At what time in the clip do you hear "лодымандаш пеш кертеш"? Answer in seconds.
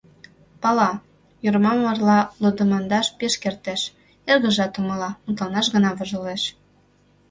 2.41-3.81